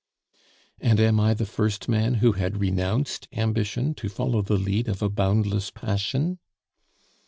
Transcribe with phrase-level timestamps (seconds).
[0.79, 5.03] "And am I the first man who had renounced ambition to follow the lead of
[5.03, 6.39] a boundless passion?"